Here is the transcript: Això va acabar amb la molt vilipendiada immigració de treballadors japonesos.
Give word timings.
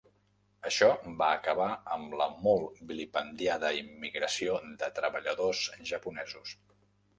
Això 0.69 0.87
va 1.19 1.27
acabar 1.33 1.67
amb 1.97 2.15
la 2.21 2.27
molt 2.47 2.81
vilipendiada 2.93 3.71
immigració 3.83 4.57
de 4.83 4.91
treballadors 5.03 5.65
japonesos. 5.95 6.59